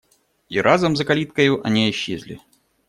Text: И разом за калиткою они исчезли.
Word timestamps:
И 0.49 0.59
разом 0.59 0.95
за 0.95 1.05
калиткою 1.05 1.63
они 1.63 1.87
исчезли. 1.91 2.41